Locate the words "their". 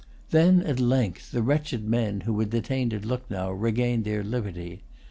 4.03-4.23